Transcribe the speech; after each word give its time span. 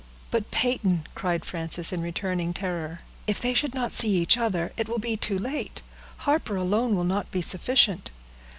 "But, 0.31 0.49
Peyton," 0.49 1.05
cried 1.13 1.45
Frances, 1.45 1.93
in 1.93 2.01
returning 2.01 2.55
terror, 2.55 3.01
"if 3.27 3.39
they 3.39 3.53
should 3.53 3.75
not 3.75 3.93
see 3.93 4.09
each 4.17 4.35
other, 4.35 4.73
it 4.75 4.89
will 4.89 4.97
be 4.97 5.15
too 5.15 5.37
late. 5.37 5.83
Harper 6.25 6.55
alone 6.55 6.95
will 6.95 7.03
not 7.03 7.29
be 7.29 7.43
sufficient." 7.43 8.09